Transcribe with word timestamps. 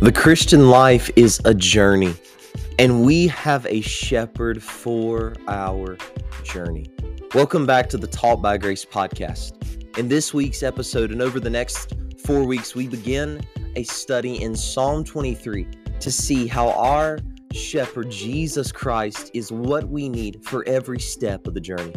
The 0.00 0.12
Christian 0.12 0.70
life 0.70 1.10
is 1.16 1.40
a 1.44 1.52
journey, 1.52 2.14
and 2.78 3.04
we 3.04 3.26
have 3.26 3.66
a 3.66 3.80
shepherd 3.80 4.62
for 4.62 5.34
our 5.48 5.98
journey. 6.44 6.86
Welcome 7.34 7.66
back 7.66 7.88
to 7.88 7.96
the 7.96 8.06
Taught 8.06 8.40
by 8.40 8.58
Grace 8.58 8.84
podcast. 8.84 9.98
In 9.98 10.06
this 10.06 10.32
week's 10.32 10.62
episode, 10.62 11.10
and 11.10 11.20
over 11.20 11.40
the 11.40 11.50
next 11.50 11.94
four 12.24 12.44
weeks, 12.44 12.76
we 12.76 12.86
begin 12.86 13.40
a 13.74 13.82
study 13.82 14.40
in 14.40 14.54
Psalm 14.54 15.02
23 15.02 15.66
to 15.98 16.12
see 16.12 16.46
how 16.46 16.70
our 16.70 17.18
shepherd, 17.52 18.08
Jesus 18.08 18.70
Christ, 18.70 19.32
is 19.34 19.50
what 19.50 19.88
we 19.88 20.08
need 20.08 20.44
for 20.44 20.62
every 20.68 21.00
step 21.00 21.48
of 21.48 21.54
the 21.54 21.60
journey. 21.60 21.96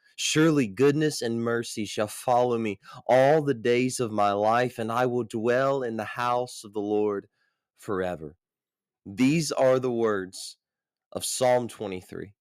Surely 0.23 0.67
goodness 0.67 1.23
and 1.23 1.43
mercy 1.43 1.83
shall 1.83 2.05
follow 2.05 2.55
me 2.55 2.79
all 3.07 3.41
the 3.41 3.55
days 3.55 3.99
of 3.99 4.11
my 4.11 4.31
life, 4.31 4.77
and 4.77 4.91
I 4.91 5.07
will 5.07 5.23
dwell 5.23 5.81
in 5.81 5.97
the 5.97 6.03
house 6.05 6.63
of 6.63 6.73
the 6.73 6.79
Lord 6.79 7.27
forever. 7.79 8.35
These 9.03 9.51
are 9.51 9.79
the 9.79 9.91
words 9.91 10.57
of 11.11 11.25
Psalm 11.25 11.67
23. 11.67 12.35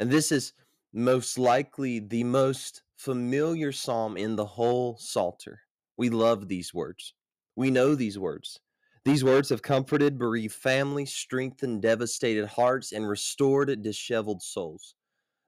And 0.00 0.10
this 0.10 0.32
is 0.32 0.52
most 0.92 1.38
likely 1.38 2.00
the 2.00 2.24
most 2.24 2.82
familiar 2.96 3.70
psalm 3.70 4.16
in 4.16 4.34
the 4.34 4.44
whole 4.44 4.96
Psalter. 4.98 5.60
We 5.96 6.10
love 6.10 6.48
these 6.48 6.74
words. 6.74 7.14
We 7.54 7.70
know 7.70 7.94
these 7.94 8.18
words. 8.18 8.58
These 9.04 9.22
words 9.22 9.48
have 9.50 9.62
comforted 9.62 10.18
bereaved 10.18 10.56
families, 10.56 11.12
strengthened 11.12 11.82
devastated 11.82 12.46
hearts, 12.46 12.90
and 12.90 13.08
restored 13.08 13.80
disheveled 13.80 14.42
souls. 14.42 14.96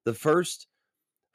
The 0.05 0.15
first 0.15 0.69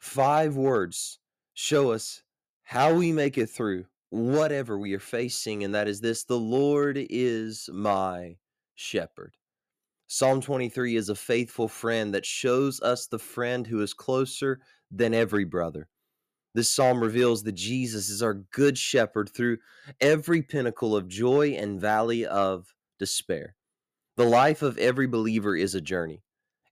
five 0.00 0.56
words 0.56 1.18
show 1.54 1.92
us 1.92 2.22
how 2.62 2.94
we 2.94 3.12
make 3.12 3.38
it 3.38 3.46
through 3.46 3.84
whatever 4.08 4.78
we 4.78 4.94
are 4.94 4.98
facing, 5.00 5.62
and 5.62 5.74
that 5.74 5.88
is 5.88 6.00
this 6.00 6.24
the 6.24 6.38
Lord 6.38 6.98
is 6.98 7.68
my 7.72 8.36
shepherd. 8.74 9.36
Psalm 10.08 10.40
23 10.40 10.96
is 10.96 11.08
a 11.08 11.14
faithful 11.14 11.68
friend 11.68 12.12
that 12.14 12.26
shows 12.26 12.80
us 12.80 13.06
the 13.06 13.18
friend 13.18 13.66
who 13.66 13.80
is 13.80 13.94
closer 13.94 14.60
than 14.90 15.14
every 15.14 15.44
brother. 15.44 15.88
This 16.52 16.74
psalm 16.74 17.00
reveals 17.00 17.44
that 17.44 17.52
Jesus 17.52 18.08
is 18.08 18.20
our 18.20 18.34
good 18.34 18.76
shepherd 18.76 19.30
through 19.32 19.58
every 20.00 20.42
pinnacle 20.42 20.96
of 20.96 21.06
joy 21.06 21.50
and 21.50 21.80
valley 21.80 22.26
of 22.26 22.74
despair. 22.98 23.54
The 24.16 24.24
life 24.24 24.62
of 24.62 24.76
every 24.78 25.06
believer 25.06 25.54
is 25.54 25.76
a 25.76 25.80
journey. 25.80 26.22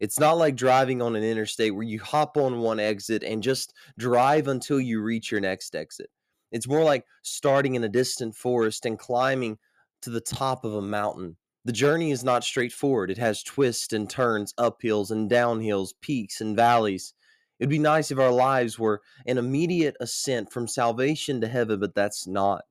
It's 0.00 0.18
not 0.18 0.38
like 0.38 0.54
driving 0.54 1.02
on 1.02 1.16
an 1.16 1.24
interstate 1.24 1.74
where 1.74 1.84
you 1.84 2.00
hop 2.00 2.36
on 2.36 2.60
one 2.60 2.78
exit 2.78 3.24
and 3.24 3.42
just 3.42 3.74
drive 3.98 4.46
until 4.46 4.80
you 4.80 5.02
reach 5.02 5.30
your 5.30 5.40
next 5.40 5.74
exit. 5.74 6.08
It's 6.52 6.68
more 6.68 6.84
like 6.84 7.04
starting 7.22 7.74
in 7.74 7.84
a 7.84 7.88
distant 7.88 8.36
forest 8.36 8.86
and 8.86 8.98
climbing 8.98 9.58
to 10.02 10.10
the 10.10 10.20
top 10.20 10.64
of 10.64 10.74
a 10.74 10.82
mountain. 10.82 11.36
The 11.64 11.72
journey 11.72 12.12
is 12.12 12.24
not 12.24 12.44
straightforward. 12.44 13.10
It 13.10 13.18
has 13.18 13.42
twists 13.42 13.92
and 13.92 14.08
turns, 14.08 14.54
uphills 14.54 15.10
and 15.10 15.30
downhills, 15.30 15.90
peaks 16.00 16.40
and 16.40 16.56
valleys. 16.56 17.12
It'd 17.58 17.68
be 17.68 17.78
nice 17.78 18.10
if 18.10 18.18
our 18.18 18.30
lives 18.30 18.78
were 18.78 19.02
an 19.26 19.36
immediate 19.36 19.96
ascent 20.00 20.52
from 20.52 20.68
salvation 20.68 21.40
to 21.40 21.48
heaven, 21.48 21.80
but 21.80 21.94
that's 21.94 22.26
not 22.26 22.62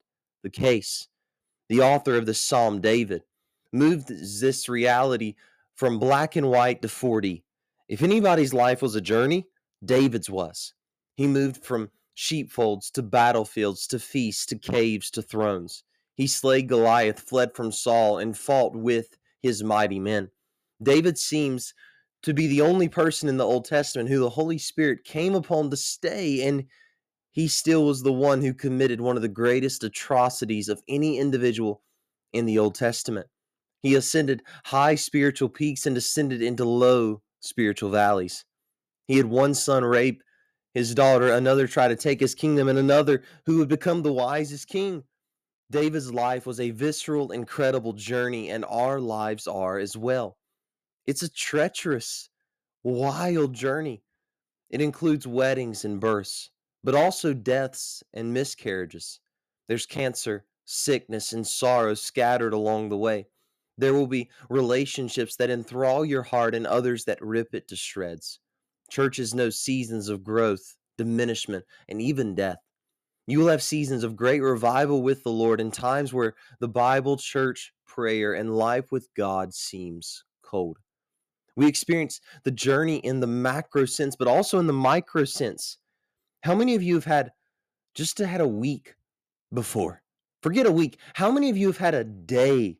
the 0.44 0.50
case. 0.50 1.10
The 1.68 1.82
author 1.82 2.16
of 2.16 2.26
this 2.26 2.40
psalm, 2.40 2.80
David, 2.80 3.24
moved 3.74 4.08
this 4.08 4.70
reality 4.70 5.36
from 5.78 6.00
black 6.00 6.36
and 6.36 6.50
white 6.50 6.82
to 6.82 6.90
40. 6.90 7.44
If 7.88 8.02
anybody's 8.02 8.54
life 8.54 8.82
was 8.82 8.96
a 8.96 9.02
journey, 9.02 9.48
David's 9.86 10.30
was. 10.30 10.74
He 11.16 11.28
moved 11.28 11.64
from 11.64 11.92
sheepfolds 12.16 12.90
to 12.92 13.04
battlefields 13.04 13.88
to 13.88 14.00
feasts 14.00 14.46
to 14.48 14.58
caves 14.58 15.12
to 15.12 15.22
thrones. 15.22 15.84
He 16.16 16.26
slayed 16.26 16.68
Goliath, 16.68 17.20
fled 17.20 17.56
from 17.56 17.72
Saul, 17.72 18.18
and 18.18 18.36
fought 18.36 18.76
with 18.76 19.18
his 19.42 19.64
mighty 19.64 20.00
men. 20.00 20.30
David 20.82 21.18
seems 21.18 21.76
to 22.24 22.34
be 22.34 22.48
the 22.48 22.62
only 22.62 22.90
person 22.90 23.30
in 23.30 23.38
the 23.38 23.46
Old 23.46 23.66
Testament 23.66 24.10
who 24.10 24.20
the 24.20 24.32
Holy 24.32 24.58
Spirit 24.58 25.04
came 25.04 25.36
upon 25.36 25.70
to 25.70 25.78
stay, 25.78 26.48
and 26.48 26.66
he 27.30 27.48
still 27.48 27.86
was 27.86 28.02
the 28.02 28.12
one 28.12 28.42
who 28.42 28.54
committed 28.54 29.00
one 29.00 29.16
of 29.16 29.22
the 29.22 29.28
greatest 29.28 29.84
atrocities 29.84 30.70
of 30.70 30.82
any 30.88 31.20
individual 31.20 31.84
in 32.34 32.48
the 32.48 32.58
Old 32.58 32.74
Testament. 32.74 33.28
He 33.88 33.96
ascended 33.96 34.44
high 34.66 34.96
spiritual 34.96 35.48
peaks 35.48 35.86
and 35.86 35.96
descended 35.96 36.42
into 36.42 36.66
low 36.66 37.22
spiritual 37.40 37.90
valleys. 37.90 38.44
He 39.08 39.16
had 39.16 39.28
one 39.28 39.54
son 39.54 39.86
rape 39.86 40.22
his 40.74 40.94
daughter, 40.94 41.32
another 41.32 41.68
try 41.68 41.88
to 41.88 41.96
take 41.96 42.20
his 42.20 42.36
kingdom, 42.36 42.68
and 42.68 42.78
another 42.78 43.24
who 43.46 43.60
would 43.60 43.70
become 43.70 44.02
the 44.02 44.12
wisest 44.12 44.68
king. 44.68 45.06
David's 45.72 46.12
life 46.12 46.46
was 46.46 46.60
a 46.60 46.72
visceral, 46.72 47.32
incredible 47.32 47.94
journey, 47.94 48.50
and 48.50 48.66
our 48.68 49.00
lives 49.00 49.48
are 49.48 49.80
as 49.80 49.96
well. 49.96 50.38
It's 51.06 51.24
a 51.24 51.30
treacherous, 51.30 52.30
wild 52.84 53.54
journey. 53.54 54.04
It 54.70 54.82
includes 54.82 55.26
weddings 55.26 55.86
and 55.86 56.02
births, 56.02 56.52
but 56.84 56.94
also 56.94 57.34
deaths 57.34 58.04
and 58.14 58.34
miscarriages. 58.34 59.22
There's 59.70 59.86
cancer, 59.86 60.44
sickness, 60.66 61.32
and 61.32 61.48
sorrow 61.48 61.94
scattered 61.94 62.52
along 62.52 62.90
the 62.90 62.98
way. 62.98 63.28
There 63.78 63.94
will 63.94 64.08
be 64.08 64.30
relationships 64.50 65.36
that 65.36 65.50
enthrall 65.50 66.04
your 66.04 66.24
heart 66.24 66.56
and 66.56 66.66
others 66.66 67.06
that 67.06 67.22
rip 67.22 67.54
it 67.54 67.68
to 67.68 67.76
shreds. 67.76 68.40
Churches 68.90 69.34
know 69.34 69.50
seasons 69.50 70.10
of 70.10 70.24
growth, 70.24 70.76
diminishment, 70.98 71.66
and 71.88 72.02
even 72.02 72.34
death. 72.34 72.58
You 73.28 73.40
will 73.40 73.48
have 73.48 73.62
seasons 73.62 74.04
of 74.04 74.16
great 74.16 74.40
revival 74.42 75.04
with 75.04 75.24
the 75.24 75.32
Lord 75.32 75.60
and 75.60 75.74
times 75.74 76.14
where 76.14 76.36
the 76.60 76.70
Bible, 76.70 77.18
church, 77.18 77.74
prayer, 77.86 78.34
and 78.34 78.56
life 78.56 78.92
with 78.92 79.10
God 79.16 79.54
seems 79.54 80.24
cold. 80.42 80.78
We 81.58 81.68
experience 81.68 82.22
the 82.44 82.52
journey 82.52 82.98
in 82.98 83.20
the 83.20 83.28
macro 83.28 83.86
sense, 83.86 84.16
but 84.16 84.28
also 84.28 84.60
in 84.60 84.68
the 84.68 84.74
micro 84.74 85.26
sense. 85.26 85.78
How 86.44 86.56
many 86.56 86.76
of 86.76 86.84
you 86.84 86.96
have 86.96 87.06
had 87.06 87.32
just 87.96 88.18
had 88.20 88.42
a 88.42 88.48
week 88.48 88.96
before? 89.54 90.02
Forget 90.42 90.66
a 90.66 90.72
week. 90.72 91.00
How 91.14 91.32
many 91.32 91.50
of 91.50 91.58
you 91.58 91.68
have 91.68 91.78
had 91.78 91.96
a 91.96 92.04
day 92.04 92.78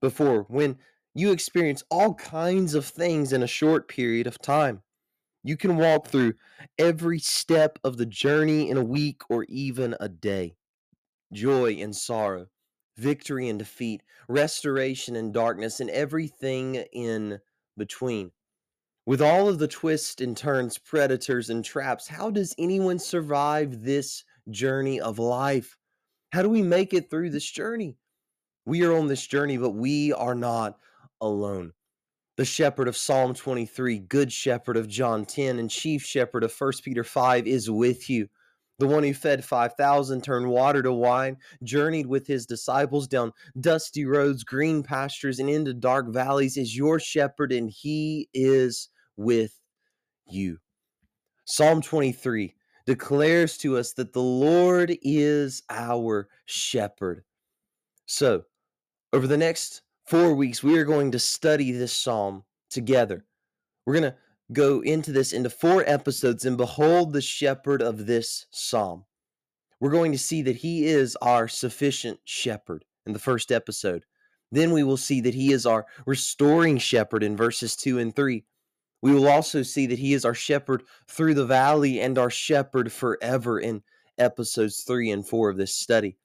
before 0.00 0.44
when 0.48 0.78
you 1.14 1.32
experience 1.32 1.82
all 1.90 2.14
kinds 2.14 2.74
of 2.74 2.84
things 2.84 3.32
in 3.32 3.42
a 3.42 3.48
short 3.48 3.88
period 3.88 4.26
of 4.26 4.40
time. 4.40 4.82
You 5.42 5.56
can 5.56 5.76
walk 5.76 6.08
through 6.08 6.34
every 6.78 7.18
step 7.18 7.78
of 7.82 7.96
the 7.96 8.06
journey 8.06 8.68
in 8.68 8.76
a 8.76 8.84
week 8.84 9.22
or 9.30 9.44
even 9.48 9.96
a 9.98 10.08
day. 10.08 10.56
Joy 11.32 11.76
and 11.80 11.96
sorrow, 11.96 12.48
victory 12.96 13.48
and 13.48 13.58
defeat, 13.58 14.02
restoration 14.28 15.16
and 15.16 15.32
darkness, 15.32 15.80
and 15.80 15.88
everything 15.90 16.76
in 16.92 17.40
between. 17.76 18.32
With 19.06 19.22
all 19.22 19.48
of 19.48 19.58
the 19.58 19.68
twists 19.68 20.20
and 20.20 20.36
turns, 20.36 20.76
predators 20.76 21.48
and 21.48 21.64
traps, 21.64 22.06
how 22.06 22.30
does 22.30 22.54
anyone 22.58 22.98
survive 22.98 23.82
this 23.82 24.24
journey 24.50 25.00
of 25.00 25.18
life? 25.18 25.78
How 26.32 26.42
do 26.42 26.48
we 26.48 26.62
make 26.62 26.92
it 26.92 27.10
through 27.10 27.30
this 27.30 27.50
journey? 27.50 27.96
We 28.70 28.84
are 28.84 28.92
on 28.92 29.08
this 29.08 29.26
journey, 29.26 29.56
but 29.56 29.70
we 29.70 30.12
are 30.12 30.36
not 30.36 30.78
alone. 31.20 31.72
The 32.36 32.44
shepherd 32.44 32.86
of 32.86 32.96
Psalm 32.96 33.34
23, 33.34 33.98
good 33.98 34.32
shepherd 34.32 34.76
of 34.76 34.86
John 34.86 35.26
10, 35.26 35.58
and 35.58 35.68
chief 35.68 36.04
shepherd 36.04 36.44
of 36.44 36.54
1 36.56 36.74
Peter 36.84 37.02
5 37.02 37.48
is 37.48 37.68
with 37.68 38.08
you. 38.08 38.28
The 38.78 38.86
one 38.86 39.02
who 39.02 39.12
fed 39.12 39.44
5,000, 39.44 40.22
turned 40.22 40.46
water 40.46 40.84
to 40.84 40.92
wine, 40.92 41.38
journeyed 41.64 42.06
with 42.06 42.28
his 42.28 42.46
disciples 42.46 43.08
down 43.08 43.32
dusty 43.60 44.04
roads, 44.04 44.44
green 44.44 44.84
pastures, 44.84 45.40
and 45.40 45.50
into 45.50 45.74
dark 45.74 46.06
valleys 46.06 46.56
is 46.56 46.76
your 46.76 47.00
shepherd, 47.00 47.50
and 47.50 47.68
he 47.70 48.28
is 48.32 48.88
with 49.16 49.60
you. 50.28 50.58
Psalm 51.44 51.82
23 51.82 52.54
declares 52.86 53.58
to 53.58 53.76
us 53.76 53.94
that 53.94 54.12
the 54.12 54.22
Lord 54.22 54.96
is 55.02 55.64
our 55.68 56.28
shepherd. 56.46 57.24
So, 58.06 58.44
over 59.12 59.26
the 59.26 59.36
next 59.36 59.82
four 60.06 60.34
weeks, 60.34 60.62
we 60.62 60.78
are 60.78 60.84
going 60.84 61.10
to 61.12 61.18
study 61.18 61.72
this 61.72 61.92
psalm 61.92 62.44
together. 62.70 63.24
We're 63.86 63.94
going 63.94 64.12
to 64.12 64.16
go 64.52 64.80
into 64.80 65.12
this 65.12 65.32
into 65.32 65.50
four 65.50 65.84
episodes 65.86 66.44
and 66.44 66.56
behold 66.56 67.12
the 67.12 67.20
shepherd 67.20 67.82
of 67.82 68.06
this 68.06 68.46
psalm. 68.50 69.04
we're 69.80 69.90
going 69.90 70.12
to 70.12 70.18
see 70.18 70.42
that 70.42 70.56
he 70.56 70.84
is 70.84 71.16
our 71.22 71.48
sufficient 71.48 72.20
shepherd 72.24 72.84
in 73.06 73.12
the 73.12 73.18
first 73.18 73.50
episode. 73.50 74.04
Then 74.52 74.72
we 74.72 74.82
will 74.82 74.96
see 74.96 75.20
that 75.22 75.34
he 75.34 75.52
is 75.52 75.64
our 75.64 75.86
restoring 76.06 76.76
shepherd 76.78 77.22
in 77.22 77.36
verses 77.36 77.76
2 77.76 77.98
and 77.98 78.14
3. 78.14 78.44
We 79.02 79.14
will 79.14 79.28
also 79.28 79.62
see 79.62 79.86
that 79.86 79.98
he 79.98 80.12
is 80.12 80.24
our 80.24 80.34
shepherd 80.34 80.82
through 81.08 81.34
the 81.34 81.46
valley 81.46 82.00
and 82.00 82.18
our 82.18 82.28
shepherd 82.30 82.92
forever 82.92 83.60
in 83.60 83.82
episodes 84.18 84.82
3 84.82 85.12
and 85.12 85.26
4 85.26 85.48
of 85.48 85.56
this 85.56 85.74
study. 85.74 86.18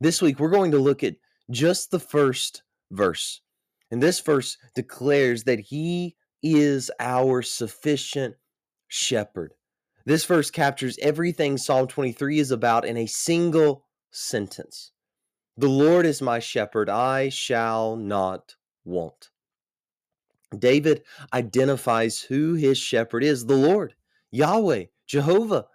This 0.00 0.22
week, 0.22 0.38
we're 0.38 0.50
going 0.50 0.70
to 0.70 0.78
look 0.78 1.02
at 1.02 1.16
just 1.50 1.90
the 1.90 2.00
first 2.00 2.62
verse. 2.90 3.40
And 3.90 4.02
this 4.02 4.20
verse 4.20 4.56
declares 4.74 5.44
that 5.44 5.60
he 5.60 6.16
is 6.42 6.90
our 7.00 7.42
sufficient 7.42 8.36
shepherd. 8.88 9.54
This 10.04 10.24
verse 10.24 10.50
captures 10.50 10.98
everything 11.02 11.58
Psalm 11.58 11.86
23 11.86 12.38
is 12.38 12.50
about 12.50 12.86
in 12.86 12.96
a 12.96 13.06
single 13.06 13.84
sentence. 14.10 14.92
The 15.56 15.68
Lord 15.68 16.06
is 16.06 16.22
my 16.22 16.38
shepherd, 16.38 16.88
I 16.88 17.28
shall 17.28 17.96
not 17.96 18.56
want. 18.84 19.30
David 20.58 21.02
identifies 21.32 22.20
who 22.20 22.54
his 22.54 22.78
shepherd 22.78 23.22
is 23.22 23.46
the 23.46 23.56
Lord, 23.56 23.94
Yahweh, 24.30 24.84
Jehovah. 25.06 25.66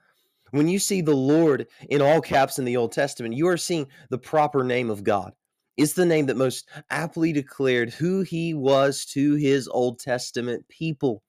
When 0.52 0.68
you 0.68 0.80
see 0.80 1.02
the 1.02 1.16
Lord 1.16 1.68
in 1.90 2.02
all 2.02 2.22
caps 2.22 2.60
in 2.60 2.66
the 2.66 2.78
Old 2.78 2.92
Testament, 2.92 3.36
you 3.36 3.48
are 3.48 3.58
seeing 3.58 3.88
the 4.10 4.18
proper 4.18 4.64
name 4.64 4.90
of 4.90 5.04
God. 5.04 5.34
It's 5.78 5.94
the 5.94 6.06
name 6.06 6.28
that 6.28 6.38
most 6.38 6.70
aptly 6.90 7.34
declared 7.34 7.92
who 7.92 8.22
he 8.22 8.54
was 8.54 9.06
to 9.08 9.36
his 9.36 9.68
Old 9.68 10.00
Testament 10.00 10.68
people. 10.70 11.22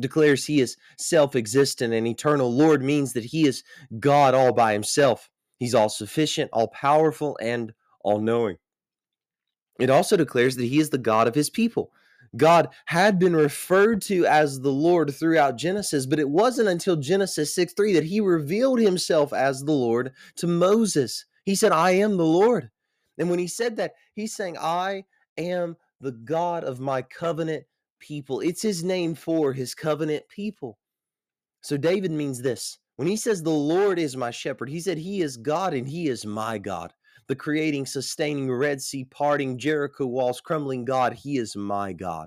Declares 0.00 0.46
he 0.46 0.60
is 0.60 0.76
self 0.98 1.36
existent 1.36 1.92
and 1.92 2.06
eternal. 2.06 2.50
Lord 2.54 2.82
means 2.82 3.12
that 3.12 3.24
he 3.24 3.46
is 3.46 3.62
God 4.00 4.34
all 4.34 4.52
by 4.52 4.72
himself. 4.72 5.28
He's 5.58 5.74
all 5.74 5.90
sufficient, 5.90 6.50
all 6.52 6.68
powerful, 6.68 7.38
and 7.40 7.74
all 8.02 8.18
knowing. 8.18 8.56
It 9.78 9.90
also 9.90 10.16
declares 10.16 10.56
that 10.56 10.64
he 10.64 10.78
is 10.78 10.90
the 10.90 10.98
God 10.98 11.28
of 11.28 11.34
his 11.34 11.50
people. 11.50 11.92
God 12.36 12.68
had 12.86 13.18
been 13.18 13.36
referred 13.36 14.00
to 14.02 14.24
as 14.24 14.60
the 14.60 14.72
Lord 14.72 15.14
throughout 15.14 15.56
Genesis, 15.56 16.06
but 16.06 16.18
it 16.18 16.28
wasn't 16.28 16.68
until 16.68 16.96
Genesis 16.96 17.54
6 17.54 17.74
3 17.74 17.92
that 17.92 18.04
he 18.04 18.20
revealed 18.20 18.80
himself 18.80 19.34
as 19.34 19.60
the 19.60 19.72
Lord 19.72 20.12
to 20.36 20.46
Moses. 20.46 21.26
He 21.44 21.54
said, 21.54 21.72
I 21.72 21.90
am 21.90 22.16
the 22.16 22.24
Lord. 22.24 22.70
And 23.18 23.28
when 23.30 23.38
he 23.38 23.46
said 23.46 23.76
that, 23.76 23.92
he's 24.14 24.34
saying, 24.34 24.56
I 24.58 25.04
am 25.36 25.76
the 26.00 26.12
God 26.12 26.64
of 26.64 26.80
my 26.80 27.02
covenant 27.02 27.64
people. 28.00 28.40
It's 28.40 28.62
his 28.62 28.82
name 28.82 29.14
for 29.14 29.52
his 29.52 29.74
covenant 29.74 30.24
people. 30.28 30.78
So 31.62 31.76
David 31.76 32.10
means 32.10 32.42
this. 32.42 32.78
When 32.96 33.08
he 33.08 33.16
says, 33.16 33.42
The 33.42 33.50
Lord 33.50 33.98
is 33.98 34.16
my 34.16 34.30
shepherd, 34.30 34.68
he 34.68 34.80
said, 34.80 34.98
He 34.98 35.22
is 35.22 35.36
God 35.36 35.74
and 35.74 35.88
He 35.88 36.08
is 36.08 36.26
my 36.26 36.58
God. 36.58 36.92
The 37.28 37.36
creating, 37.36 37.86
sustaining, 37.86 38.52
Red 38.52 38.82
Sea 38.82 39.04
parting, 39.04 39.56
Jericho 39.58 40.06
walls 40.06 40.40
crumbling 40.40 40.84
God. 40.84 41.12
He 41.12 41.38
is 41.38 41.56
my 41.56 41.92
God. 41.92 42.26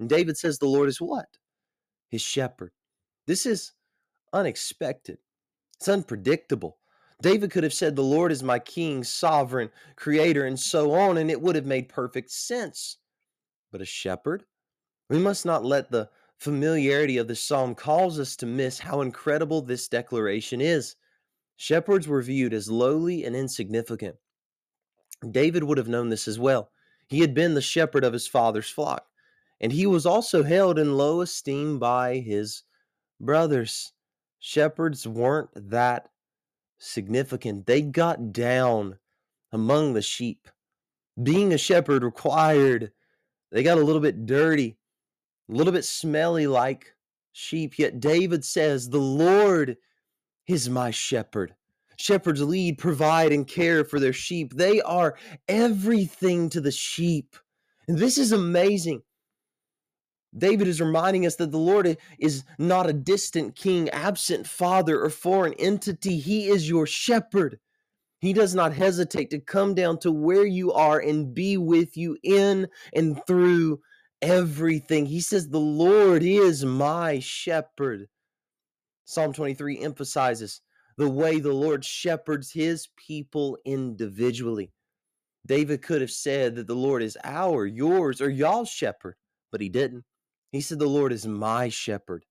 And 0.00 0.08
David 0.08 0.36
says, 0.36 0.58
The 0.58 0.66
Lord 0.66 0.88
is 0.88 1.00
what? 1.00 1.26
His 2.10 2.22
shepherd. 2.22 2.72
This 3.26 3.46
is 3.46 3.72
unexpected. 4.32 5.18
It's 5.76 5.88
unpredictable. 5.88 6.78
David 7.22 7.50
could 7.50 7.64
have 7.64 7.74
said, 7.74 7.96
The 7.96 8.02
Lord 8.02 8.32
is 8.32 8.42
my 8.42 8.58
king, 8.58 9.04
sovereign, 9.04 9.70
creator, 9.96 10.44
and 10.44 10.58
so 10.58 10.92
on, 10.92 11.16
and 11.16 11.30
it 11.30 11.40
would 11.40 11.54
have 11.56 11.66
made 11.66 11.88
perfect 11.88 12.30
sense. 12.30 12.98
But 13.70 13.80
a 13.80 13.86
shepherd? 13.86 14.44
We 15.08 15.18
must 15.18 15.46
not 15.46 15.64
let 15.64 15.90
the 15.90 16.10
familiarity 16.38 17.18
of 17.18 17.28
the 17.28 17.36
psalm 17.36 17.74
cause 17.74 18.18
us 18.18 18.36
to 18.36 18.46
miss 18.46 18.78
how 18.78 19.00
incredible 19.00 19.62
this 19.62 19.88
declaration 19.88 20.60
is. 20.60 20.96
Shepherds 21.56 22.08
were 22.08 22.22
viewed 22.22 22.52
as 22.52 22.70
lowly 22.70 23.24
and 23.24 23.36
insignificant. 23.36 24.16
David 25.30 25.64
would 25.64 25.78
have 25.78 25.88
known 25.88 26.08
this 26.08 26.26
as 26.26 26.38
well. 26.38 26.70
He 27.08 27.20
had 27.20 27.34
been 27.34 27.54
the 27.54 27.60
shepherd 27.62 28.04
of 28.04 28.12
his 28.12 28.26
father's 28.26 28.68
flock, 28.68 29.06
and 29.60 29.72
he 29.72 29.86
was 29.86 30.04
also 30.04 30.42
held 30.42 30.78
in 30.78 30.96
low 30.96 31.20
esteem 31.20 31.78
by 31.78 32.16
his 32.16 32.64
brothers. 33.20 33.92
Shepherds 34.40 35.06
weren't 35.06 35.50
that 35.70 36.10
significant. 36.78 37.66
They 37.66 37.82
got 37.82 38.32
down 38.32 38.98
among 39.52 39.94
the 39.94 40.02
sheep. 40.02 40.48
Being 41.22 41.52
a 41.52 41.58
shepherd 41.58 42.02
required, 42.02 42.92
they 43.52 43.62
got 43.62 43.78
a 43.78 43.82
little 43.82 44.00
bit 44.00 44.26
dirty, 44.26 44.76
a 45.48 45.52
little 45.52 45.72
bit 45.72 45.84
smelly 45.84 46.46
like 46.46 46.94
sheep. 47.32 47.78
Yet 47.78 48.00
David 48.00 48.44
says, 48.44 48.88
The 48.88 48.98
Lord 48.98 49.76
is 50.46 50.68
my 50.68 50.90
shepherd. 50.90 51.54
Shepherds 51.96 52.42
lead, 52.42 52.78
provide, 52.78 53.32
and 53.32 53.46
care 53.46 53.84
for 53.84 54.00
their 54.00 54.12
sheep. 54.12 54.54
They 54.54 54.80
are 54.80 55.16
everything 55.48 56.50
to 56.50 56.60
the 56.60 56.72
sheep. 56.72 57.36
And 57.86 57.98
this 57.98 58.18
is 58.18 58.32
amazing. 58.32 59.02
David 60.36 60.66
is 60.66 60.80
reminding 60.80 61.26
us 61.26 61.36
that 61.36 61.52
the 61.52 61.58
Lord 61.58 61.96
is 62.18 62.44
not 62.58 62.88
a 62.88 62.92
distant 62.92 63.54
king, 63.54 63.88
absent 63.90 64.46
father, 64.46 65.00
or 65.00 65.10
foreign 65.10 65.54
entity. 65.54 66.18
He 66.18 66.48
is 66.48 66.68
your 66.68 66.86
shepherd. 66.86 67.60
He 68.20 68.32
does 68.32 68.54
not 68.54 68.72
hesitate 68.72 69.30
to 69.30 69.38
come 69.38 69.74
down 69.74 69.98
to 70.00 70.10
where 70.10 70.46
you 70.46 70.72
are 70.72 70.98
and 70.98 71.34
be 71.34 71.56
with 71.56 71.96
you 71.96 72.16
in 72.22 72.68
and 72.94 73.20
through 73.26 73.80
everything. 74.22 75.06
He 75.06 75.20
says, 75.20 75.48
The 75.48 75.60
Lord 75.60 76.22
is 76.22 76.64
my 76.64 77.20
shepherd. 77.20 78.08
Psalm 79.04 79.32
23 79.32 79.80
emphasizes 79.80 80.62
the 80.96 81.08
way 81.08 81.38
the 81.38 81.52
Lord 81.52 81.84
shepherds 81.84 82.50
his 82.50 82.88
people 82.96 83.58
individually. 83.64 84.72
David 85.46 85.82
could 85.82 86.00
have 86.00 86.10
said 86.10 86.56
that 86.56 86.66
the 86.66 86.74
Lord 86.74 87.02
is 87.02 87.18
our, 87.22 87.66
yours, 87.66 88.20
or 88.20 88.30
y'all's 88.30 88.70
shepherd, 88.70 89.16
but 89.52 89.60
he 89.60 89.68
didn't. 89.68 90.04
He 90.54 90.60
said, 90.60 90.78
The 90.78 90.86
Lord 90.86 91.12
is 91.12 91.26
my 91.26 91.68
shepherd. 91.68 92.24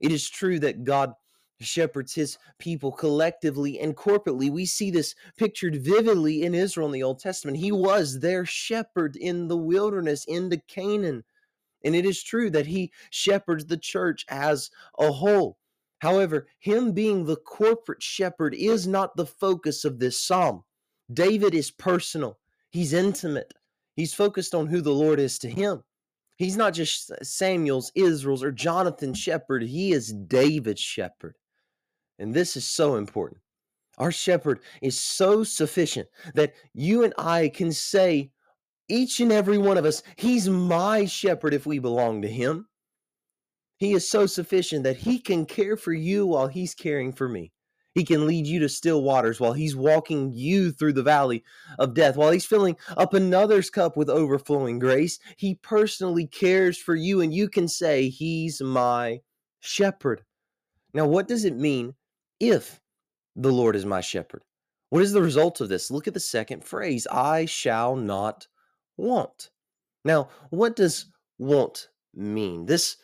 It 0.00 0.12
is 0.12 0.30
true 0.30 0.58
that 0.60 0.84
God 0.84 1.12
shepherds 1.60 2.14
his 2.14 2.38
people 2.58 2.90
collectively 2.90 3.78
and 3.78 3.94
corporately. 3.94 4.50
We 4.50 4.64
see 4.64 4.90
this 4.90 5.14
pictured 5.36 5.76
vividly 5.76 6.42
in 6.44 6.54
Israel 6.54 6.86
in 6.86 6.92
the 6.92 7.02
Old 7.02 7.18
Testament. 7.18 7.58
He 7.58 7.70
was 7.70 8.20
their 8.20 8.46
shepherd 8.46 9.14
in 9.14 9.48
the 9.48 9.58
wilderness 9.58 10.24
into 10.24 10.56
Canaan. 10.68 11.22
And 11.84 11.94
it 11.94 12.06
is 12.06 12.22
true 12.22 12.48
that 12.48 12.66
he 12.66 12.92
shepherds 13.10 13.66
the 13.66 13.76
church 13.76 14.24
as 14.30 14.70
a 14.98 15.12
whole. 15.12 15.58
However, 15.98 16.48
him 16.60 16.92
being 16.92 17.26
the 17.26 17.36
corporate 17.36 18.02
shepherd 18.02 18.54
is 18.54 18.86
not 18.86 19.16
the 19.16 19.26
focus 19.26 19.84
of 19.84 19.98
this 19.98 20.18
psalm. 20.18 20.64
David 21.12 21.54
is 21.54 21.70
personal, 21.70 22.38
he's 22.70 22.94
intimate, 22.94 23.52
he's 23.96 24.14
focused 24.14 24.54
on 24.54 24.66
who 24.66 24.80
the 24.80 24.94
Lord 24.94 25.20
is 25.20 25.38
to 25.40 25.50
him. 25.50 25.82
He's 26.40 26.56
not 26.56 26.72
just 26.72 27.12
Samuel's, 27.22 27.92
Israel's, 27.94 28.42
or 28.42 28.50
Jonathan's 28.50 29.18
shepherd, 29.18 29.62
he 29.62 29.92
is 29.92 30.10
David's 30.10 30.80
shepherd. 30.80 31.36
And 32.18 32.32
this 32.32 32.56
is 32.56 32.66
so 32.66 32.96
important. 32.96 33.42
Our 33.98 34.10
shepherd 34.10 34.60
is 34.80 34.98
so 34.98 35.44
sufficient 35.44 36.08
that 36.32 36.54
you 36.72 37.04
and 37.04 37.12
I 37.18 37.50
can 37.50 37.72
say, 37.72 38.30
each 38.88 39.20
and 39.20 39.30
every 39.30 39.58
one 39.58 39.76
of 39.76 39.84
us, 39.84 40.02
he's 40.16 40.48
my 40.48 41.04
shepherd 41.04 41.52
if 41.52 41.66
we 41.66 41.78
belong 41.78 42.22
to 42.22 42.28
him. 42.28 42.66
He 43.76 43.92
is 43.92 44.08
so 44.08 44.24
sufficient 44.24 44.84
that 44.84 44.96
he 44.96 45.18
can 45.18 45.44
care 45.44 45.76
for 45.76 45.92
you 45.92 46.26
while 46.26 46.46
he's 46.46 46.74
caring 46.74 47.12
for 47.12 47.28
me. 47.28 47.52
He 47.94 48.04
can 48.04 48.26
lead 48.26 48.46
you 48.46 48.60
to 48.60 48.68
still 48.68 49.02
waters 49.02 49.40
while 49.40 49.52
he's 49.52 49.74
walking 49.74 50.32
you 50.32 50.70
through 50.70 50.92
the 50.92 51.02
valley 51.02 51.42
of 51.78 51.94
death, 51.94 52.16
while 52.16 52.30
he's 52.30 52.46
filling 52.46 52.76
up 52.96 53.14
another's 53.14 53.68
cup 53.68 53.96
with 53.96 54.08
overflowing 54.08 54.78
grace. 54.78 55.18
He 55.36 55.56
personally 55.56 56.26
cares 56.26 56.78
for 56.78 56.94
you, 56.94 57.20
and 57.20 57.34
you 57.34 57.48
can 57.48 57.66
say, 57.66 58.08
He's 58.08 58.60
my 58.60 59.20
shepherd. 59.58 60.22
Now, 60.94 61.06
what 61.06 61.26
does 61.28 61.44
it 61.44 61.56
mean 61.56 61.94
if 62.38 62.80
the 63.34 63.52
Lord 63.52 63.74
is 63.74 63.86
my 63.86 64.00
shepherd? 64.00 64.44
What 64.90 65.02
is 65.02 65.12
the 65.12 65.22
result 65.22 65.60
of 65.60 65.68
this? 65.68 65.90
Look 65.90 66.08
at 66.08 66.14
the 66.14 66.20
second 66.20 66.64
phrase 66.64 67.06
I 67.10 67.44
shall 67.46 67.96
not 67.96 68.46
want. 68.96 69.50
Now, 70.04 70.28
what 70.50 70.76
does 70.76 71.06
want 71.38 71.88
mean? 72.14 72.66
This 72.66 72.96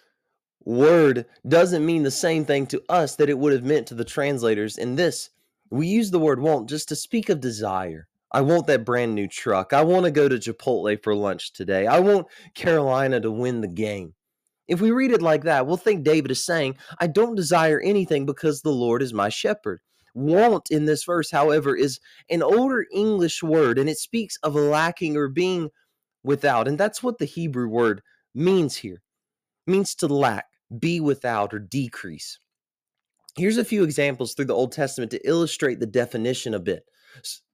word 0.66 1.24
doesn't 1.48 1.86
mean 1.86 2.02
the 2.02 2.10
same 2.10 2.44
thing 2.44 2.66
to 2.66 2.82
us 2.88 3.16
that 3.16 3.30
it 3.30 3.38
would 3.38 3.52
have 3.52 3.64
meant 3.64 3.86
to 3.86 3.94
the 3.94 4.04
translators 4.04 4.76
in 4.76 4.96
this. 4.96 5.30
We 5.70 5.86
use 5.86 6.10
the 6.10 6.18
word 6.18 6.40
want 6.40 6.68
just 6.68 6.88
to 6.90 6.96
speak 6.96 7.28
of 7.28 7.40
desire. 7.40 8.08
I 8.32 8.40
want 8.40 8.66
that 8.66 8.84
brand 8.84 9.14
new 9.14 9.28
truck. 9.28 9.72
I 9.72 9.82
want 9.82 10.04
to 10.04 10.10
go 10.10 10.28
to 10.28 10.36
Chipotle 10.36 11.02
for 11.02 11.14
lunch 11.14 11.52
today. 11.52 11.86
I 11.86 12.00
want 12.00 12.26
Carolina 12.54 13.20
to 13.20 13.30
win 13.30 13.60
the 13.60 13.68
game. 13.68 14.14
If 14.68 14.80
we 14.80 14.90
read 14.90 15.12
it 15.12 15.22
like 15.22 15.44
that, 15.44 15.66
we'll 15.66 15.76
think 15.76 16.02
David 16.02 16.32
is 16.32 16.44
saying, 16.44 16.76
I 16.98 17.06
don't 17.06 17.36
desire 17.36 17.80
anything 17.80 18.26
because 18.26 18.60
the 18.60 18.72
Lord 18.72 19.00
is 19.00 19.14
my 19.14 19.28
shepherd. 19.28 19.80
Want 20.14 20.70
in 20.70 20.86
this 20.86 21.04
verse, 21.04 21.30
however, 21.30 21.76
is 21.76 22.00
an 22.28 22.42
older 22.42 22.86
English 22.92 23.42
word 23.42 23.78
and 23.78 23.88
it 23.88 23.98
speaks 23.98 24.36
of 24.42 24.56
lacking 24.56 25.16
or 25.16 25.28
being 25.28 25.70
without. 26.24 26.66
And 26.66 26.76
that's 26.76 27.02
what 27.02 27.18
the 27.18 27.26
Hebrew 27.26 27.68
word 27.68 28.02
means 28.34 28.76
here. 28.76 29.02
It 29.66 29.70
means 29.70 29.94
to 29.96 30.08
lack 30.08 30.46
be 30.78 31.00
without 31.00 31.54
or 31.54 31.58
decrease. 31.58 32.38
Here's 33.36 33.58
a 33.58 33.64
few 33.64 33.84
examples 33.84 34.34
through 34.34 34.46
the 34.46 34.54
Old 34.54 34.72
Testament 34.72 35.10
to 35.10 35.28
illustrate 35.28 35.78
the 35.78 35.86
definition 35.86 36.54
a 36.54 36.58
bit. 36.58 36.86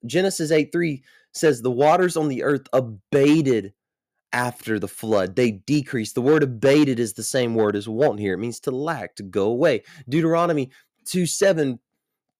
Genesis 0.06 0.50
8 0.50 0.70
3 0.72 1.02
says, 1.32 1.60
The 1.60 1.70
waters 1.70 2.16
on 2.16 2.28
the 2.28 2.42
earth 2.42 2.66
abated 2.72 3.72
after 4.32 4.78
the 4.78 4.88
flood. 4.88 5.36
They 5.36 5.50
decreased. 5.50 6.14
The 6.14 6.22
word 6.22 6.42
abated 6.42 6.98
is 6.98 7.12
the 7.12 7.22
same 7.22 7.54
word 7.54 7.76
as 7.76 7.88
want 7.88 8.20
here. 8.20 8.34
It 8.34 8.38
means 8.38 8.60
to 8.60 8.70
lack, 8.70 9.16
to 9.16 9.22
go 9.22 9.46
away. 9.46 9.82
Deuteronomy 10.08 10.70
2 11.06 11.26
7 11.26 11.78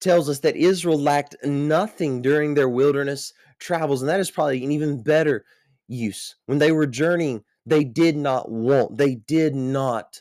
tells 0.01 0.29
us 0.29 0.41
that 0.41 0.57
Israel 0.57 0.99
lacked 0.99 1.37
nothing 1.45 2.23
during 2.23 2.55
their 2.55 2.69
wilderness 2.69 3.33
travels. 3.59 4.03
And 4.03 4.09
that 4.09 4.21
is 4.21 4.31
probably 4.31 4.65
an 4.65 4.73
even 4.73 5.03
better 5.03 5.45
use. 5.89 6.37
When 6.47 6.59
they 6.59 6.73
were 6.73 6.87
journeying, 6.87 7.45
they 7.67 7.85
did 7.85 8.17
not 8.17 8.51
want, 8.51 8.97
they 8.99 9.15
did 9.15 9.55
not 9.55 10.21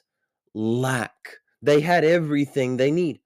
lack. 0.54 1.38
They 1.62 1.82
had 1.82 2.04
everything 2.04 2.78
they 2.78 2.92
need. 2.92 3.20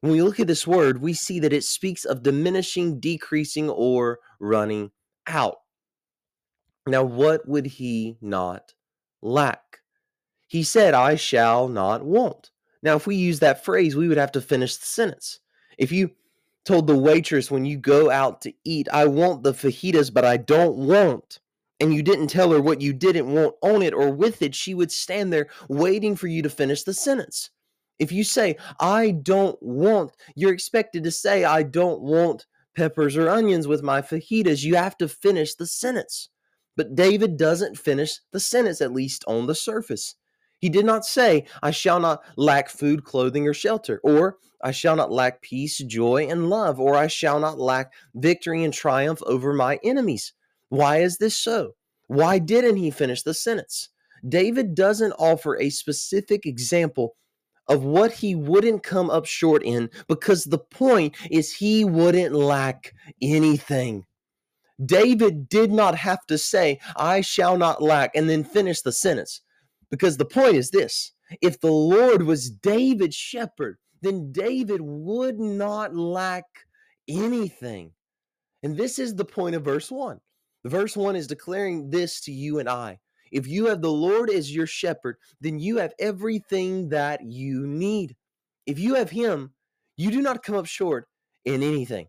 When 0.00 0.12
we 0.12 0.22
look 0.22 0.38
at 0.40 0.46
this 0.46 0.66
word, 0.66 1.00
we 1.00 1.14
see 1.14 1.40
that 1.40 1.52
it 1.52 1.64
speaks 1.64 2.04
of 2.04 2.22
diminishing, 2.22 3.00
decreasing, 3.00 3.70
or 3.70 4.18
running 4.38 4.90
out. 5.26 5.56
Now, 6.86 7.04
what 7.04 7.48
would 7.48 7.66
he 7.66 8.18
not 8.20 8.74
lack? 9.22 9.78
He 10.46 10.62
said, 10.62 10.92
I 10.94 11.14
shall 11.14 11.68
not 11.68 12.04
want. 12.04 12.50
Now, 12.82 12.96
if 12.96 13.06
we 13.06 13.16
use 13.16 13.40
that 13.40 13.64
phrase, 13.64 13.96
we 13.96 14.08
would 14.08 14.18
have 14.18 14.32
to 14.32 14.42
finish 14.42 14.76
the 14.76 14.84
sentence. 14.84 15.40
If 15.78 15.90
you 15.90 16.10
told 16.66 16.86
the 16.86 16.96
waitress 16.96 17.50
when 17.50 17.64
you 17.64 17.78
go 17.78 18.10
out 18.10 18.42
to 18.42 18.52
eat, 18.64 18.88
I 18.92 19.06
want 19.06 19.42
the 19.42 19.52
fajitas, 19.52 20.12
but 20.12 20.24
I 20.24 20.36
don't 20.36 20.76
want, 20.76 21.40
and 21.84 21.92
you 21.92 22.02
didn't 22.02 22.28
tell 22.28 22.50
her 22.50 22.62
what 22.62 22.80
you 22.80 22.94
didn't 22.94 23.30
want 23.30 23.56
on 23.60 23.82
it 23.82 23.92
or 23.92 24.10
with 24.10 24.40
it, 24.40 24.54
she 24.54 24.72
would 24.72 24.90
stand 24.90 25.30
there 25.30 25.48
waiting 25.68 26.16
for 26.16 26.28
you 26.28 26.40
to 26.40 26.48
finish 26.48 26.82
the 26.82 26.94
sentence. 26.94 27.50
If 27.98 28.10
you 28.10 28.24
say, 28.24 28.56
I 28.80 29.10
don't 29.10 29.62
want, 29.62 30.12
you're 30.34 30.54
expected 30.54 31.04
to 31.04 31.10
say, 31.10 31.44
I 31.44 31.62
don't 31.62 32.00
want 32.00 32.46
peppers 32.74 33.18
or 33.18 33.28
onions 33.28 33.68
with 33.68 33.82
my 33.82 34.00
fajitas. 34.00 34.64
You 34.64 34.76
have 34.76 34.96
to 34.96 35.08
finish 35.08 35.56
the 35.56 35.66
sentence. 35.66 36.30
But 36.74 36.94
David 36.94 37.36
doesn't 37.36 37.76
finish 37.76 38.18
the 38.32 38.40
sentence, 38.40 38.80
at 38.80 38.94
least 38.94 39.22
on 39.28 39.46
the 39.46 39.54
surface. 39.54 40.14
He 40.58 40.70
did 40.70 40.86
not 40.86 41.04
say, 41.04 41.44
I 41.62 41.70
shall 41.70 42.00
not 42.00 42.22
lack 42.38 42.70
food, 42.70 43.04
clothing, 43.04 43.46
or 43.46 43.52
shelter, 43.52 44.00
or 44.02 44.38
I 44.62 44.70
shall 44.70 44.96
not 44.96 45.12
lack 45.12 45.42
peace, 45.42 45.76
joy, 45.76 46.28
and 46.30 46.48
love, 46.48 46.80
or 46.80 46.96
I 46.96 47.08
shall 47.08 47.38
not 47.40 47.58
lack 47.58 47.92
victory 48.14 48.64
and 48.64 48.72
triumph 48.72 49.22
over 49.26 49.52
my 49.52 49.78
enemies. 49.84 50.32
Why 50.74 50.98
is 50.98 51.18
this 51.18 51.38
so? 51.38 51.76
Why 52.08 52.40
didn't 52.40 52.78
he 52.78 52.90
finish 52.90 53.22
the 53.22 53.32
sentence? 53.32 53.90
David 54.28 54.74
doesn't 54.74 55.12
offer 55.12 55.56
a 55.56 55.70
specific 55.70 56.46
example 56.46 57.14
of 57.68 57.84
what 57.84 58.10
he 58.10 58.34
wouldn't 58.34 58.82
come 58.82 59.08
up 59.08 59.24
short 59.24 59.62
in 59.62 59.88
because 60.08 60.44
the 60.44 60.58
point 60.58 61.14
is 61.30 61.54
he 61.54 61.84
wouldn't 61.84 62.34
lack 62.34 62.92
anything. 63.22 64.04
David 64.84 65.48
did 65.48 65.70
not 65.70 65.94
have 65.94 66.26
to 66.26 66.36
say, 66.36 66.80
I 66.96 67.20
shall 67.20 67.56
not 67.56 67.80
lack, 67.80 68.10
and 68.16 68.28
then 68.28 68.42
finish 68.42 68.82
the 68.82 68.90
sentence. 68.90 69.42
Because 69.90 70.16
the 70.16 70.24
point 70.24 70.56
is 70.56 70.70
this 70.70 71.12
if 71.40 71.60
the 71.60 71.70
Lord 71.70 72.22
was 72.24 72.50
David's 72.50 73.14
shepherd, 73.14 73.78
then 74.02 74.32
David 74.32 74.80
would 74.80 75.38
not 75.38 75.94
lack 75.94 76.46
anything. 77.06 77.92
And 78.64 78.76
this 78.76 78.98
is 78.98 79.14
the 79.14 79.24
point 79.24 79.54
of 79.54 79.64
verse 79.64 79.88
1. 79.88 80.18
Verse 80.64 80.96
1 80.96 81.16
is 81.16 81.26
declaring 81.26 81.90
this 81.90 82.20
to 82.22 82.32
you 82.32 82.58
and 82.58 82.68
I. 82.68 82.98
If 83.30 83.46
you 83.46 83.66
have 83.66 83.82
the 83.82 83.90
Lord 83.90 84.30
as 84.30 84.54
your 84.54 84.66
shepherd, 84.66 85.16
then 85.40 85.58
you 85.58 85.78
have 85.78 85.92
everything 85.98 86.88
that 86.90 87.20
you 87.24 87.66
need. 87.66 88.16
If 88.66 88.78
you 88.78 88.94
have 88.94 89.10
Him, 89.10 89.52
you 89.96 90.10
do 90.10 90.22
not 90.22 90.42
come 90.42 90.54
up 90.54 90.66
short 90.66 91.08
in 91.44 91.62
anything. 91.62 92.08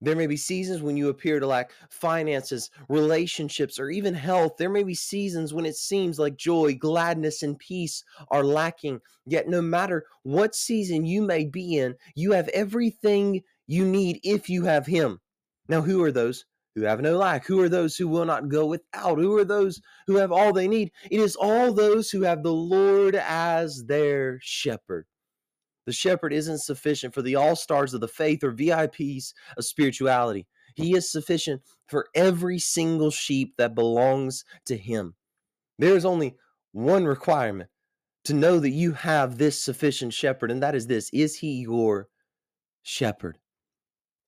There 0.00 0.16
may 0.16 0.26
be 0.26 0.36
seasons 0.36 0.82
when 0.82 0.96
you 0.96 1.10
appear 1.10 1.38
to 1.38 1.46
lack 1.46 1.70
finances, 1.90 2.70
relationships, 2.88 3.78
or 3.78 3.88
even 3.88 4.14
health. 4.14 4.56
There 4.58 4.68
may 4.68 4.82
be 4.82 4.96
seasons 4.96 5.54
when 5.54 5.64
it 5.64 5.76
seems 5.76 6.18
like 6.18 6.36
joy, 6.36 6.74
gladness, 6.74 7.44
and 7.44 7.56
peace 7.56 8.02
are 8.28 8.42
lacking. 8.42 9.00
Yet, 9.26 9.46
no 9.46 9.62
matter 9.62 10.06
what 10.24 10.56
season 10.56 11.06
you 11.06 11.22
may 11.22 11.44
be 11.44 11.76
in, 11.78 11.94
you 12.16 12.32
have 12.32 12.48
everything 12.48 13.42
you 13.68 13.84
need 13.84 14.18
if 14.24 14.48
you 14.48 14.64
have 14.64 14.86
Him. 14.86 15.20
Now, 15.68 15.82
who 15.82 16.02
are 16.02 16.10
those 16.10 16.46
who 16.74 16.82
have 16.82 17.00
no 17.00 17.16
lack? 17.16 17.46
Who 17.46 17.60
are 17.60 17.68
those 17.68 17.96
who 17.96 18.08
will 18.08 18.24
not 18.24 18.48
go 18.48 18.66
without? 18.66 19.18
Who 19.18 19.36
are 19.36 19.44
those 19.44 19.80
who 20.06 20.16
have 20.16 20.32
all 20.32 20.52
they 20.52 20.68
need? 20.68 20.90
It 21.10 21.20
is 21.20 21.36
all 21.36 21.72
those 21.72 22.10
who 22.10 22.22
have 22.22 22.42
the 22.42 22.52
Lord 22.52 23.14
as 23.14 23.84
their 23.86 24.38
shepherd. 24.40 25.06
The 25.86 25.92
shepherd 25.92 26.32
isn't 26.32 26.60
sufficient 26.60 27.12
for 27.12 27.22
the 27.22 27.36
all 27.36 27.56
stars 27.56 27.92
of 27.92 28.00
the 28.00 28.08
faith 28.08 28.42
or 28.44 28.52
VIPs 28.52 29.34
of 29.56 29.64
spirituality. 29.64 30.46
He 30.74 30.96
is 30.96 31.10
sufficient 31.10 31.62
for 31.88 32.08
every 32.14 32.58
single 32.58 33.10
sheep 33.10 33.54
that 33.58 33.74
belongs 33.74 34.44
to 34.66 34.76
him. 34.76 35.14
There 35.78 35.96
is 35.96 36.04
only 36.04 36.36
one 36.70 37.04
requirement 37.04 37.68
to 38.24 38.34
know 38.34 38.60
that 38.60 38.70
you 38.70 38.92
have 38.92 39.36
this 39.36 39.62
sufficient 39.62 40.14
shepherd, 40.14 40.50
and 40.50 40.62
that 40.62 40.74
is 40.74 40.86
this 40.86 41.10
Is 41.12 41.36
he 41.36 41.62
your 41.62 42.08
shepherd? 42.82 43.38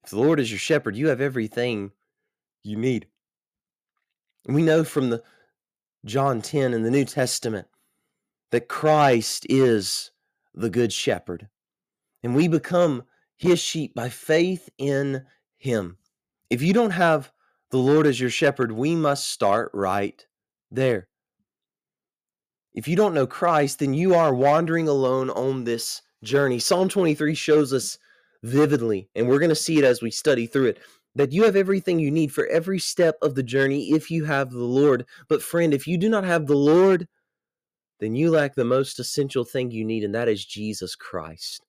If 0.02 0.10
the 0.10 0.18
Lord 0.18 0.40
is 0.40 0.50
your 0.50 0.58
shepherd, 0.58 0.96
you 0.96 1.08
have 1.08 1.20
everything 1.20 1.92
you 2.64 2.76
need. 2.76 3.06
we 4.47 4.62
know 4.62 4.85
from 4.85 5.11
the 5.11 5.23
John 6.04 6.42
10 6.42 6.75
in 6.75 6.83
the 6.83 6.90
New 6.90 7.04
Testament 7.04 7.66
that 8.50 8.68
Christ 8.68 9.47
is 9.49 10.11
the 10.54 10.71
good 10.71 10.92
shepherd. 10.92 11.49
And 12.23 12.35
we 12.35 12.49
become 12.49 13.04
his 13.37 13.59
sheep 13.59 13.94
by 13.94 14.09
faith 14.09 14.68
in 14.78 15.25
him. 15.56 15.99
If 16.50 16.62
you 16.62 16.73
don't 16.73 16.90
have 16.90 17.33
the 17.71 17.78
Lord 17.78 18.06
as 18.06 18.21
your 18.21 18.30
shepherd, 18.30 18.73
we 18.73 18.94
must 18.94 19.30
start 19.30 19.71
right 19.75 20.25
there. 20.71 21.09
If 22.75 22.88
you 22.88 22.97
don't 22.97 23.14
know 23.14 23.26
Christ, 23.26 23.78
then 23.78 23.94
you 23.94 24.14
are 24.14 24.35
wandering 24.35 24.88
alone 24.88 25.30
on 25.30 25.64
this 25.64 26.02
journey. 26.23 26.59
Psalm 26.59 26.88
23 26.88 27.35
shows 27.35 27.73
us 27.73 27.99
vividly, 28.42 29.09
and 29.14 29.28
we're 29.28 29.38
going 29.38 29.49
to 29.49 29.54
see 29.54 29.78
it 29.78 29.85
as 29.85 30.02
we 30.02 30.11
study 30.11 30.47
through 30.47 30.66
it, 30.66 30.78
that 31.16 31.33
you 31.33 31.44
have 31.44 31.56
everything 31.56 31.99
you 31.99 32.11
need 32.11 32.33
for 32.33 32.47
every 32.47 32.78
step 32.78 33.16
of 33.23 33.35
the 33.35 33.42
journey 33.42 33.92
if 33.92 34.11
you 34.11 34.25
have 34.25 34.50
the 34.50 34.59
Lord. 34.59 35.06
But, 35.28 35.42
friend, 35.42 35.73
if 35.73 35.87
you 35.87 35.97
do 35.97 36.09
not 36.09 36.25
have 36.25 36.47
the 36.47 36.56
Lord, 36.56 37.09
then 38.00 38.16
you 38.16 38.30
lack 38.30 38.54
the 38.54 38.64
most 38.64 38.99
essential 38.99 39.44
thing 39.44 39.71
you 39.71 39.85
need, 39.85 40.04
and 40.04 40.14
that 40.14 40.28
is 40.28 40.44
Jesus 40.44 40.94
Christ. 40.94 41.62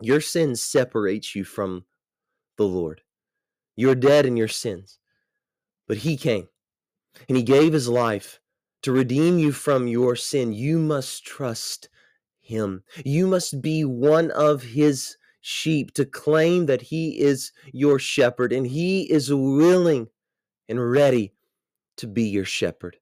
Your 0.00 0.20
sin 0.20 0.56
separates 0.56 1.34
you 1.34 1.44
from 1.44 1.84
the 2.56 2.66
Lord. 2.66 3.02
You're 3.76 3.94
dead 3.94 4.26
in 4.26 4.36
your 4.36 4.48
sins. 4.48 4.98
But 5.86 5.98
He 5.98 6.16
came 6.16 6.48
and 7.28 7.36
He 7.36 7.42
gave 7.42 7.72
His 7.72 7.88
life 7.88 8.40
to 8.82 8.92
redeem 8.92 9.38
you 9.38 9.52
from 9.52 9.86
your 9.86 10.16
sin. 10.16 10.52
You 10.52 10.78
must 10.78 11.24
trust 11.24 11.88
Him. 12.40 12.82
You 13.04 13.28
must 13.28 13.62
be 13.62 13.84
one 13.84 14.32
of 14.32 14.62
His 14.62 15.16
sheep 15.42 15.92
to 15.94 16.06
claim 16.06 16.66
that 16.66 16.80
He 16.80 17.20
is 17.20 17.52
your 17.72 17.98
shepherd 17.98 18.52
and 18.52 18.66
He 18.66 19.10
is 19.10 19.32
willing 19.32 20.08
and 20.68 20.90
ready 20.90 21.34
to 21.98 22.06
be 22.06 22.24
your 22.24 22.44
shepherd. 22.44 22.96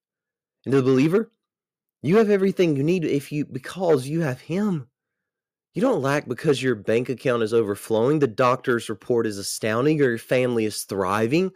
And 0.64 0.72
to 0.72 0.78
the 0.78 0.90
believer, 0.90 1.30
you 2.02 2.16
have 2.16 2.30
everything 2.30 2.76
you 2.76 2.82
need 2.82 3.04
if 3.04 3.30
you 3.30 3.44
because 3.44 4.06
you 4.06 4.20
have 4.22 4.40
him. 4.40 4.88
You 5.74 5.82
don't 5.82 6.02
lack 6.02 6.26
because 6.26 6.62
your 6.62 6.74
bank 6.74 7.08
account 7.08 7.42
is 7.42 7.54
overflowing, 7.54 8.18
the 8.18 8.26
doctor's 8.26 8.88
report 8.88 9.26
is 9.26 9.38
astounding, 9.38 10.00
or 10.00 10.08
your 10.08 10.18
family 10.18 10.64
is 10.64 10.82
thriving. 10.82 11.52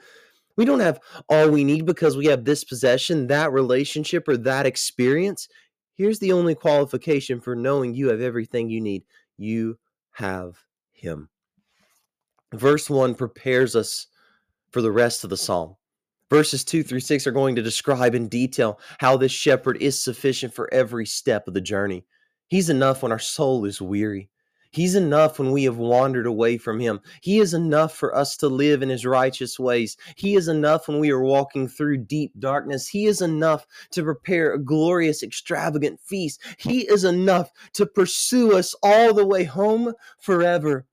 We 0.57 0.65
don't 0.65 0.81
have 0.81 1.01
all 1.29 1.51
we 1.51 1.65
need 1.65 1.85
because 1.85 2.17
we 2.17 2.27
have 2.27 2.45
this 2.45 2.63
possession, 2.63 3.27
that 3.27 3.53
relationship, 3.53 4.29
or 4.29 4.37
that 4.37 4.67
experience. 4.67 5.49
Here's 5.97 6.21
the 6.21 6.31
only 6.31 6.55
qualification 6.55 7.41
for 7.41 7.57
knowing 7.57 7.95
you 7.95 8.09
have 8.09 8.21
everything 8.21 8.71
you 8.71 8.81
need 8.81 9.03
you 9.37 9.79
have 10.13 10.57
Him. 11.05 11.29
Verse 12.53 12.91
1 12.91 13.15
prepares 13.15 13.77
us 13.77 14.09
for 14.71 14.83
the 14.83 14.93
rest 14.93 15.23
of 15.23 15.31
the 15.31 15.37
psalm. 15.37 15.77
Verses 16.31 16.65
2 16.65 16.83
through 16.83 17.01
6 17.01 17.27
are 17.27 17.33
going 17.33 17.55
to 17.55 17.63
describe 17.63 18.15
in 18.15 18.29
detail 18.29 18.81
how 18.99 19.17
this 19.17 19.31
shepherd 19.31 19.77
is 19.81 20.03
sufficient 20.03 20.53
for 20.53 20.73
every 20.73 21.07
step 21.07 21.47
of 21.47 21.55
the 21.55 21.61
journey. 21.61 22.05
He's 22.49 22.71
enough 22.71 23.03
when 23.03 23.13
our 23.13 23.19
soul 23.19 23.65
is 23.67 23.81
weary. 23.81 24.31
He's 24.75 24.97
enough 24.97 25.39
when 25.39 25.53
we 25.53 25.63
have 25.65 25.77
wandered 25.77 26.27
away 26.27 26.59
from 26.59 26.81
Him. 26.81 26.99
He 27.21 27.39
is 27.39 27.55
enough 27.55 27.95
for 27.95 28.13
us 28.13 28.37
to 28.39 28.49
live 28.49 28.83
in 28.83 28.89
His 28.89 29.07
righteous 29.07 29.57
ways. 29.57 29.97
He 30.17 30.35
is 30.35 30.49
enough 30.49 30.89
when 30.89 30.99
we 30.99 31.13
are 31.13 31.23
walking 31.23 31.69
through 31.69 31.99
deep 31.99 32.33
darkness. 32.41 32.89
He 32.89 33.07
is 33.07 33.23
enough 33.23 33.65
to 33.93 34.03
prepare 34.03 34.53
a 34.53 34.59
glorious, 34.59 35.23
extravagant 35.23 36.01
feast. 36.01 36.43
He 36.59 36.81
is 36.89 37.05
enough 37.05 37.53
to 37.75 37.87
pursue 37.87 38.57
us 38.57 38.75
all 38.83 39.15
the 39.15 39.25
way 39.25 39.45
home 39.45 39.95
forever. 40.19 40.87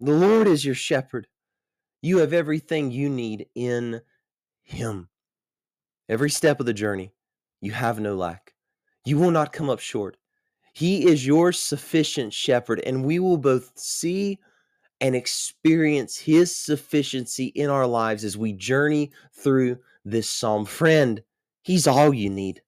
The 0.00 0.12
Lord 0.12 0.46
is 0.46 0.64
your 0.64 0.74
shepherd. 0.74 1.26
You 2.02 2.18
have 2.18 2.32
everything 2.32 2.90
you 2.90 3.08
need 3.08 3.46
in 3.54 4.02
Him. 4.62 5.08
Every 6.08 6.30
step 6.30 6.60
of 6.60 6.66
the 6.66 6.74
journey, 6.74 7.12
you 7.60 7.72
have 7.72 7.98
no 7.98 8.14
lack. 8.14 8.54
You 9.04 9.18
will 9.18 9.30
not 9.30 9.52
come 9.52 9.70
up 9.70 9.80
short. 9.80 10.16
He 10.74 11.06
is 11.06 11.26
your 11.26 11.52
sufficient 11.52 12.34
shepherd, 12.34 12.80
and 12.84 13.04
we 13.04 13.18
will 13.18 13.38
both 13.38 13.72
see 13.76 14.38
and 15.00 15.16
experience 15.16 16.16
his 16.18 16.54
sufficiency 16.54 17.46
in 17.46 17.70
our 17.70 17.86
lives 17.86 18.24
as 18.24 18.36
we 18.36 18.52
journey 18.52 19.10
through 19.32 19.78
this 20.04 20.28
psalm. 20.28 20.64
Friend, 20.66 21.22
he's 21.62 21.86
all 21.86 22.12
you 22.12 22.30
need. 22.30 22.60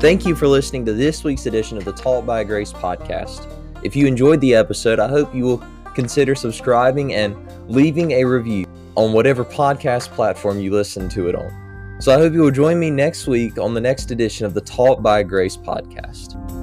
Thank 0.00 0.24
you 0.24 0.36
for 0.36 0.46
listening 0.46 0.86
to 0.86 0.92
this 0.92 1.24
week's 1.24 1.46
edition 1.46 1.76
of 1.76 1.84
the 1.84 1.92
Taught 1.92 2.24
by 2.24 2.44
Grace 2.44 2.72
podcast. 2.72 3.52
If 3.82 3.96
you 3.96 4.06
enjoyed 4.06 4.40
the 4.40 4.54
episode, 4.54 5.00
I 5.00 5.08
hope 5.08 5.34
you 5.34 5.42
will 5.42 5.64
consider 5.92 6.36
subscribing 6.36 7.14
and 7.14 7.34
leaving 7.68 8.12
a 8.12 8.22
review 8.22 8.64
on 8.94 9.12
whatever 9.12 9.44
podcast 9.44 10.10
platform 10.10 10.60
you 10.60 10.70
listen 10.70 11.08
to 11.08 11.28
it 11.28 11.34
on. 11.34 11.98
So 12.00 12.14
I 12.14 12.18
hope 12.18 12.32
you 12.32 12.42
will 12.42 12.52
join 12.52 12.78
me 12.78 12.92
next 12.92 13.26
week 13.26 13.58
on 13.58 13.74
the 13.74 13.80
next 13.80 14.12
edition 14.12 14.46
of 14.46 14.54
the 14.54 14.60
Taught 14.60 15.02
by 15.02 15.24
Grace 15.24 15.56
podcast. 15.56 16.57